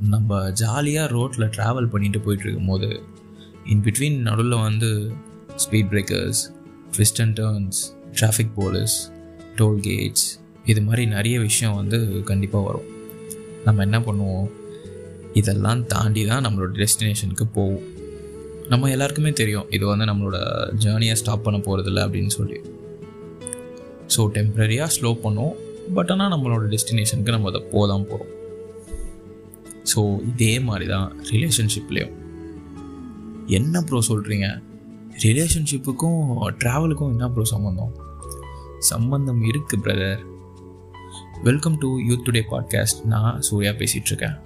[0.00, 3.02] நம்ம ஜாலியாக ரோட்டில் ட்ராவல் பண்ணிட்டு போயிட்டு இருக்கும்போது
[3.66, 5.12] இன் பிட்வீன் நடுவில் வந்து
[5.56, 6.50] speed breakers
[6.96, 9.10] twist and turns traffic police
[9.56, 12.88] tollgates இது மாதிரி நிறைய விஷயம் வந்து கண்டிப்பாக வரும்.
[13.64, 14.48] நம்ம என்ன பண்ணுவோம்?
[15.32, 17.84] இதெல்லாம் தாண்டி தான் நம்மளோட டெஸ்டினேஷனுக்கு போவோம்.
[18.68, 20.38] நம்ம எல்லாருக்குமே தெரியும் இது வந்து நம்மளோட
[20.84, 22.60] ஜேர்னியை ஸ்டாப் பண்ண போகிறதில்ல அப்படின்னு சொல்லி.
[24.08, 25.56] ஸோ டெம்ப்ரரியாக ஸ்லோ பண்ணுவோம்
[25.94, 28.39] பட் ஆனால் நம்மளோட டெஸ்டினேஷனுக்கு நம்ம அதை போதான் போகிறோம்
[29.84, 32.16] ஸோ இதே மாதிரி தான் ரிலேஷன்ஷிப்லேயும்
[33.48, 34.48] என்ன ப்ரோ சொல்கிறீங்க
[35.24, 36.20] ரிலேஷன்ஷிப்புக்கும்
[36.58, 37.94] ட்ராவலுக்கும் என்ன ப்ரோ சம்மந்தம்
[38.78, 40.22] சம்பந்தம் இருக்குது brother
[41.42, 44.36] welcome to youth today podcast நான் சூர்யா பேசிகிட்ருக்கேன்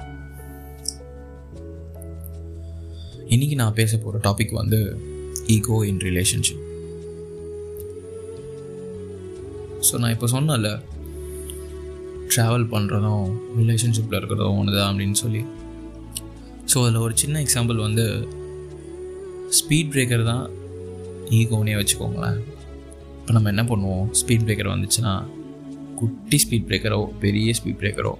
[3.28, 4.80] இன்றைக்கி நான் பேச போகிற டாபிக் வந்து
[5.46, 6.62] ஈகோ இன் ரிலேஷன்ஷிப்
[9.90, 10.68] ஸோ நான் இப்போ சொன்னல
[12.34, 13.26] ட்ராவல் பண்ணுறதும்
[13.60, 15.42] ரிலேஷன்ஷிப்பில் இருக்கிறதும் ஒன்று தான் அப்படின்னு சொல்லி.
[16.70, 18.04] ஸோ அதில் ஒரு சின்ன எக்ஸாம்பிள் வந்து
[19.58, 20.44] ஸ்பீட் பிரேக்கர் தான்
[21.38, 22.38] ஈகோனே வச்சுக்கோங்களேன்.
[23.18, 24.06] இப்போ நம்ம என்ன பண்ணுவோம்?
[24.20, 25.12] ஸ்பீட் பிரேக்கர் வந்துச்சுன்னா
[26.00, 28.14] குட்டி ஸ்பீட் பிரேக்கரோ பெரிய speed பிரேக்கரோ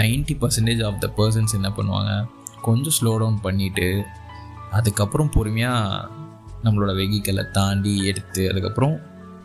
[0.00, 2.12] ninety percentage of the persons என்ன பண்ணுவாங்க?
[2.66, 3.88] கொஞ்சம் ஸ்லோ டவுன் பண்ணிவிட்டு
[4.78, 6.08] அதுக்கப்புறம் பொறுமையாக
[6.64, 8.96] நம்மளோட வெஹிக்கலை தாண்டி எடுத்து அதுக்கப்புறம்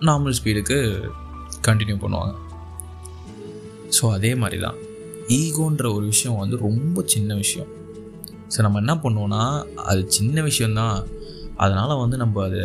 [0.07, 0.77] நார்மல் ஸ்பீடுக்கு
[1.67, 2.33] கண்டினியூ பண்ணுவாங்க.
[3.97, 4.77] ஸோ அதே மாதிரி தான்
[5.37, 7.71] ஈகோன்ற ஒரு விஷயம் வந்து ரொம்ப சின்ன விஷயம்.
[8.53, 9.43] ஸோ நம்ம என்ன பண்ணுவோன்னா
[9.75, 10.97] அது சின்ன விஷயந்தான்
[11.55, 12.63] அதனால் வந்து நம்ம அதை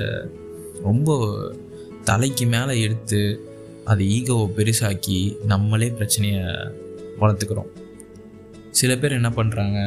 [0.83, 1.17] ரொம்ப
[2.05, 3.21] தலைக்கு மேலே எடுத்து
[3.85, 6.43] அது ஈகோவை பெருசாக்கி நம்மளே பிரச்சனையை
[7.21, 7.71] வளர்த்துக்கிறோம்.
[8.71, 9.79] சில பேர் என்ன பண்ணுறாங்க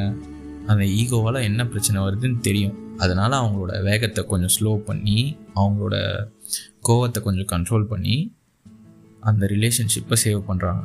[0.67, 2.77] அந்த ஈகோவால் என்ன பிரச்சனை வருதுன்னு தெரியும்.
[2.97, 5.19] அதனால் அவங்களோட வேகத்தை கொஞ்சம் ஸ்லோ பண்ணி
[5.55, 5.95] அவங்களோட
[6.87, 8.15] கோவத்தை கொஞ்சம் கண்ட்ரோல் பண்ணி
[9.29, 10.83] அந்த ரிலேஷன்ஷிப்பை சேவ் பண்ணுறாங்க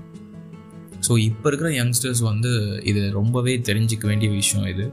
[1.06, 2.52] ஸோ இப்போ இருக்கிற யங்ஸ்டர்ஸ் வந்து
[2.90, 4.86] இது ரொம்பவே தெரிஞ்சிக்க வேண்டிய விஷயம் இது.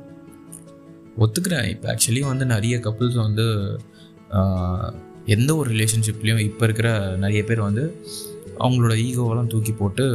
[1.24, 1.68] ஒத்துக்கிறேன்.
[1.74, 3.46] இப்போ ஆக்சுவலி வந்து நிறைய கப்புள்ஸ் வந்து
[5.36, 6.90] எந்த ஒரு ரிலேஷன்ஷிப்லேயும் இப்போ இருக்கிற
[7.24, 7.84] நிறைய பேர் வந்து
[8.64, 10.06] அவங்களோட ஈகோவெல்லாம் தூக்கி போட்டு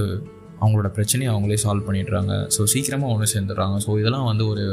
[0.62, 2.32] அவங்களோட பிரச்சனையை அவங்களே சால்வ் பண்ணிடுறாங்க.
[2.54, 3.76] ஸோ சீக்கிரமாக ஒன்று சேர்ந்துடுறாங்க.
[3.86, 4.64] ஸோ இதெல்லாம் வந்து ஒரு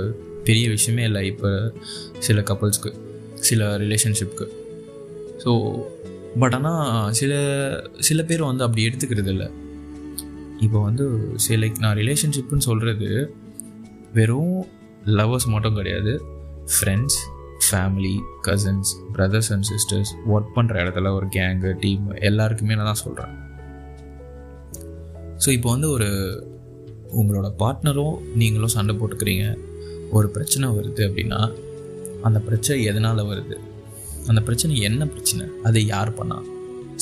[0.48, 1.50] பெரிய விஷயமே இல்லை இப்போ
[2.28, 2.92] சில கப்புள்ஸ்க்கு
[3.50, 4.48] சில ரிலேஷன்ஷிப்க்கு
[5.44, 5.52] ஸோ
[6.42, 7.34] பட் ஆனால் சில
[8.08, 9.48] சில பேர் வந்து அப்படி எடுத்துக்கிறது இல்லை.
[10.60, 13.34] இப்போ வந்து சில நான் ரிலேஷன்ஷிப்புன்னு சொல்கிறது
[14.14, 14.66] வெறும்
[15.06, 16.22] லவர்ஸ் மட்டும் கிடையாது.
[16.80, 17.18] Friends
[17.72, 23.34] family cousins brothers and sisters work பண்ணுற இடத்துல ஒரு கேங்கு டீம் எல்லாருக்குமே நான் தான் சொல்கிறேன்
[25.38, 26.10] ஸோ இப்போ வந்து ஒரு
[27.12, 29.58] உங்களோட பார்ட்னரும் நீங்களும் சண்டை போட்டுக்கிறீங்க.
[30.12, 31.54] ஒரு பிரச்சனை வருது அப்படின்னா
[32.24, 33.58] அந்த பிரச்சனை எதனால் வருது?
[34.28, 35.46] அந்த பிரச்சனை என்ன பிரச்சனை?
[35.64, 36.42] அதை யார் பண்ணா?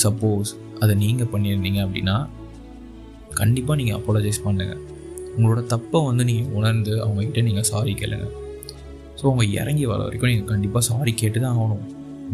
[0.04, 2.30] சப்போஸ் அதை நீங்கள் பண்ணியிருந்தீங்க அப்படின்னா
[3.40, 4.82] கண்டிப்பாக நீங்கள் அப்பாலஜைஸ் பண்ணுங்கள்
[5.36, 8.28] உங்களோட தப்பை வந்து நீங்கள் உணர்ந்து அவங்கக்கிட்ட நீங்கள் சாரி கேளுங்க.
[9.18, 11.84] ஸோ அவங்க இறங்கி வர வரைக்கும் நீங்கள் கண்டிப்பாக சாரி கேட்டு தான் ஆகணும்.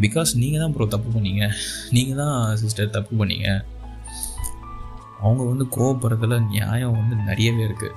[0.04, 1.46] பிகாஸ் நீங்கள் தான் ப்ரோ தப்பு பண்ணீங்க.
[1.96, 3.48] நீங்கள் தான் சிஸ்டர் தப்பு பண்ணீங்க.
[5.24, 7.96] அவங்க வந்து கோவப்படுறதுல நியாயம் வந்து நிறையவே இருக்குது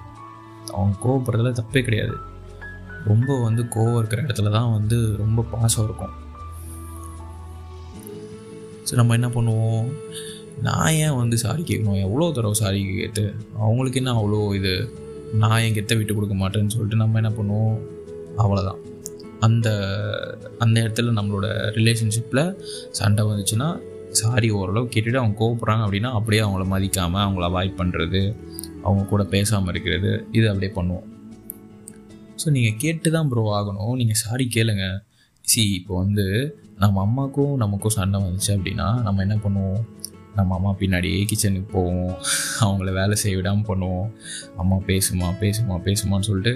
[0.74, 2.16] அவங்க கோவப்படுறதுல தப்பே கிடையாது.
[3.10, 6.12] ரொம்ப வந்து கோவம் இருக்கிற இடத்துல தான் வந்து ரொம்ப பாசம் இருக்கும்.
[8.88, 9.88] ஸோ நம்ம என்ன பண்ணுவோம்?
[10.66, 12.00] நான் ஏன் வந்து சாரி கேட்கணும்?
[12.06, 13.24] எவ்வளோ தடவை சாரி கேட்டு
[13.64, 14.74] அவங்களுக்கு என்ன அவ்வளோ இது?
[15.42, 17.76] நான் என் கெத்த விட்டு கொடுக்க மாட்டேன்னு சொல்லிட்டு நம்ம என்ன பண்ணுவோம்?
[18.44, 18.80] அவ்வளோதான்
[19.46, 19.68] அந்த
[20.58, 21.46] அந்த இடத்துல நம்மளோட
[21.78, 22.42] ரிலேஷன்ஷிப்பில்
[22.98, 23.68] சண்டை வந்துச்சுன்னா
[24.20, 28.20] சாரி ஓரளவு கேட்டுட்டு அவங்க கோவப்படுறாங்க அப்படின்னா அப்படியே அவங்கள மதிக்காமல் அவங்கள அவாய்ட் பண்ணுறது
[28.86, 31.06] அவங்க கூட பேசாமல் இருக்கிறது இது அப்படியே பண்ணுவோம்.
[32.42, 33.94] ஸோ நீங்கள் கேட்டு தான் ப்ரோ ஆகணும்.
[34.00, 34.86] நீங்கள் சாரி கேளுங்க.
[35.44, 36.24] சி இப்போ வந்து
[36.78, 39.82] நம்ம அம்மாவுக்கும் நமக்கும் சண்டை வந்துச்சு அப்படின்னா நம்ம என்ன பண்ணுவோம்?
[40.36, 42.12] நம்ம அம்மா பின்னாடியே கிச்சனுக்கு போவோம்.
[42.64, 44.08] அவங்கள வேலை செய்ய விடாமல் பண்ணுவோம்.
[44.62, 46.54] அம்மா பேசுமா பேசுமா பேசுமான்னு சொல்லிட்டு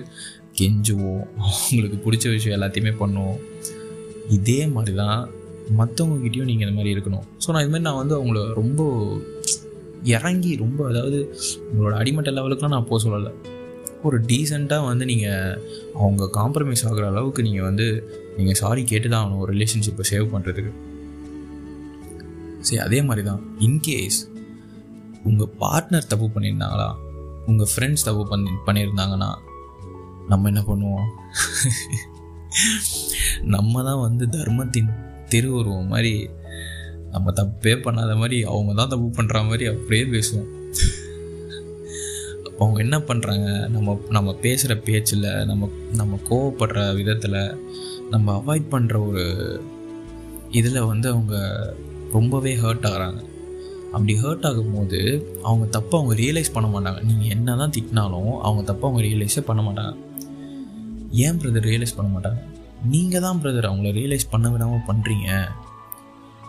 [0.61, 1.25] கெஞ்சுவோம்.
[1.47, 3.41] அவங்களுக்கு பிடிச்ச விஷயம் எல்லாத்தையுமே பண்ணுவோம்.
[4.37, 5.21] இதே மாதிரி தான்
[5.81, 7.27] மற்றவங்ககிட்டையும் நீங்கள் இந்த மாதிரி இருக்கணும்.
[7.43, 8.81] ஸோ நான் இது மாதிரி நான் வந்து அவங்கள ரொம்ப
[10.15, 11.19] இறங்கி ரொம்ப அதாவது
[11.69, 13.33] உங்களோட அடிமட்ட லெவலுக்குலாம் நான் போக சொல்லலை.
[14.09, 15.57] ஒரு டீசெண்டாக வந்து நீங்கள்
[16.01, 17.87] அவங்க காம்ப்ரமைஸ் ஆகிற அளவுக்கு நீங்கள் வந்து
[18.37, 19.41] நீங்கள் சாரி கேட்டு தான் ஆகணும்.
[19.45, 20.73] ஒரு ரிலேஷன்ஷிப்பை சேவ் பண்ணுறதுக்கு
[22.67, 24.19] சரி அதே மாதிரி தான் இன்கேஸ்
[25.25, 26.89] உங்கள் பார்ட்னர் தப்பு பண்ணியிருந்தாங்களா
[27.47, 29.31] உங்கள் ஃப்ரெண்ட்ஸ் தப்பு பண்ணி பண்ணியிருந்தாங்கன்னா
[30.29, 31.09] நம்ம என்ன பண்ணுவோம்?
[33.55, 34.91] நம்ம தான் வந்து தர்மத்தின்
[35.29, 36.13] திருவுருவம் மாதிரி
[37.11, 40.49] நம்ம தப்பே பண்ணாத மாதிரி அவங்க தான் தப்பு பண்ணுற மாதிரி அப்படியே பேசுவோம்.
[42.47, 47.39] அப்போ அவங்க என்ன பண்ணுறாங்க நம்ம நம்ம பேசுகிற பேச்சில் நம்ம நம்ம கோவப்படுற விதத்தில்
[48.11, 49.25] நம்ம அவாய்ட் பண்ணுற ஒரு
[50.51, 51.37] இதில் வந்து அவங்க
[52.13, 53.21] ரொம்பவே ஹர்ட் ஆகிறாங்க.
[53.93, 55.01] அப்படி ஹர்ட் ஆகும்போது
[55.43, 57.01] அவங்க தப்பை அவங்க ரியலைஸ் பண்ண மாட்டாங்க.
[57.03, 59.95] நீங்கள் என்ன தான் திட்டினாலும் அவங்க தப்பை அவங்க ரியலைஸே பண்ண மாட்டாங்க.
[61.25, 62.41] ஏன் பிரதர் ரியலைஸ் பண்ண மாட்டாங்க?
[62.93, 65.29] நீங்கள் தான் பிரதர் அவங்கள ரியலைஸ் பண்ண விடாமல் பண்ணுறீங்க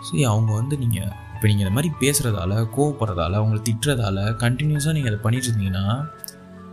[0.08, 5.22] சரி அவங்க வந்து நீங்கள் இப்போ நீங்கள் இந்த மாதிரி பேசுகிறதால கோவப்படுறதால அவங்கள திட்டுறதால கண்டினியூஸாக நீங்கள் அதை
[5.24, 5.86] பண்ணிட்டு இருந்தீங்கன்னா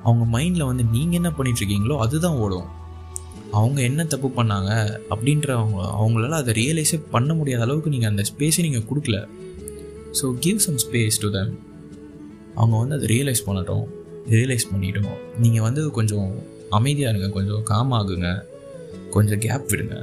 [0.03, 2.69] அவங்க மைண்டில் வந்து நீங்கள் என்ன பண்ணிகிட்ருக்கீங்களோ அதுதான் ஓடும்.
[3.59, 4.71] அவங்க என்ன தப்பு பண்ணாங்க
[5.13, 9.19] அப்படின்ற அவங்க அவங்களால அதை ரியலைஸே பண்ண முடியாத அளவுக்கு நீங்கள் அந்த ஸ்பேஸை நீங்கள் கொடுக்கல.
[10.19, 11.53] So give some space to them
[12.61, 13.87] அவங்க வந்து அதை ரியலைஸ் பண்ணட்டும்
[14.35, 15.19] ரியலைஸ் பண்ணிட்டோம்.
[15.45, 16.29] நீங்கள் வந்து கொஞ்சம்
[16.79, 18.29] அமைதியாக இருங்க கொஞ்சம் காம் ஆகுங்க.
[19.15, 19.97] கொஞ்சம் கேப் விடுங்க.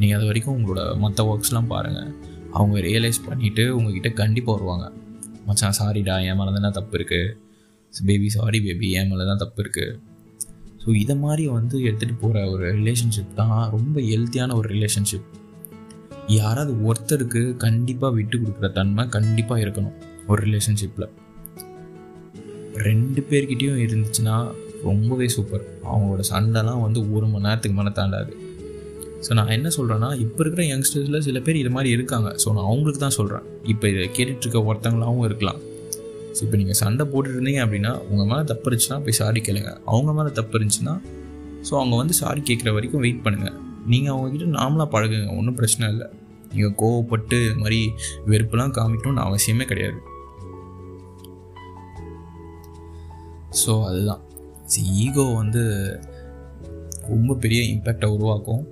[0.00, 2.10] நீங்கள் அது வரைக்கும் உங்களோட மற்ற ஒர்க்ஸ்லாம் பாருங்கள்
[2.58, 4.86] அவங்க ரியலைஸ் பண்ணிவிட்டு உங்ககிட்ட கண்டிப்பாக வருவாங்க.
[5.48, 7.34] மச்சான் சாரிடா என் மேலே தான் தப்பு இருக்குது
[8.08, 9.92] பேபி சாரி பேபி என் மேலே தான் தப்பு இருக்குது
[10.86, 15.24] ஸோ இதை மாதிரி வந்து எடுத்துகிட்டு போகிற ஒரு ரிலேஷன்ஷிப் தான் ரொம்ப ஹெல்த்தியான ஒரு ரிலேஷன்ஷிப்
[16.28, 19.96] யாராவது ஒருத்தருக்கு கண்டிப்பாக விட்டு கொடுக்குற தன்மை கண்டிப்பாக இருக்கணும்
[20.28, 21.06] ஒரு ரிலேஷன்ஷிப்பில்
[22.86, 24.36] ரெண்டு பேர்கிட்டையும் இருந்துச்சுன்னா
[24.82, 28.32] ரொம்பவே சூப்பர் அவங்களோட சண்டைலாம் வந்து ஒரு மணி நேரத்துக்கு மேலே தாண்டாது.
[29.26, 32.30] ஸோ நான் என்ன சொல்கிறேன்னா இப்போ இருக்கிற யங்ஸ்டர்ஸில் சில பேர் இது மாதிரி இருக்காங்க.
[32.42, 35.60] ஸோ நான் அவங்களுக்கு தான் சொல்கிறேன் இப்போ இதை கேட்டுட்ருக்க ஒருத்தங்களாகவும் இருக்கலாம்.
[36.36, 39.70] ஸோ இப்போ நீங்கள் சண்டை போட்டுட்டு இருந்தீங்க அப்படின்னா உங்கள் மேலே தப்பு இருந்துச்சுன்னா போய் சாரி கேளுங்க.
[39.92, 40.94] அவங்க மேலே தப்பு இருந்துச்சுன்னா
[41.68, 43.56] ஸோ அவங்க வந்து சாரி கேட்குற வரைக்கும் வெயிட் பண்ணுங்கள்
[43.92, 46.06] நீங்கள் அவங்கக்கிட்ட நாமளாக பழகுங்க ஒன்றும் பிரச்சனை இல்லை.
[46.52, 47.80] நீங்கள் கோவப்பட்டு இது மாதிரி
[48.30, 49.98] வெறுப்பெல்லாம் காமிக்கணும்னு அவசியமே கிடையாது.
[53.62, 54.22] ஸோ அதுதான்.
[55.04, 55.62] ஈகோ வந்து
[57.12, 58.62] ரொம்ப பெரிய இம்பேக்டை உருவாக்கும்.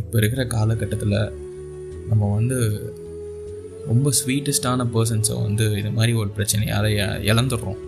[0.00, 1.18] இப்போ இருக்கிற காலகட்டத்தில்
[2.10, 2.58] நம்ம வந்து
[3.90, 6.88] ரொம்ப ஸ்வீட்டஸ்டான பர்சன்ஸை வந்து இது மாதிரி ஒரு பிரச்சனையால்
[7.30, 7.80] இழந்துடுறோம்.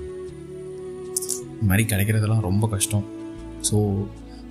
[1.54, 3.06] இது மாதிரி கிடைக்கிறதெல்லாம் ரொம்ப கஷ்டம்.
[3.68, 3.76] ஸோ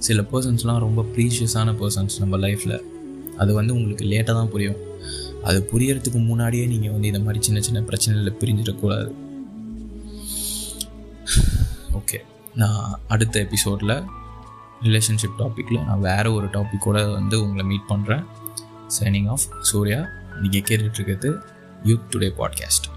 [0.07, 2.77] சில பர்சன்ஸ்லாம் ரொம்ப ப்ரீஷியஸான பர்சன்ஸ் நம்ம லைஃப்பில்
[3.41, 4.81] அது வந்து உங்களுக்கு லேட்டாக தான் புரியும்.
[5.47, 9.09] அது புரியறதுக்கு முன்னாடியே நீங்கள் வந்து இந்த மாதிரி சின்ன சின்ன பிரச்சனையில் பிரிஞ்சிடக்கூடாது.
[11.99, 12.19] ஓகே
[12.61, 12.83] நான்
[13.13, 13.95] அடுத்த எபிசோடில்
[14.85, 18.23] ரிலேஷன்ஷிப் டாப்பிக்கில் நான் வேறு ஒரு டாப்பிக்கோட வந்து உங்களை மீட் பண்ணுறேன்
[18.97, 20.01] சைனிங் ஆஃப் சூர்யா.
[20.41, 21.29] நீங்கள் கேட்டுட்ருக்கிறது
[21.83, 22.87] யூத் டுடே பாட்காஸ்ட்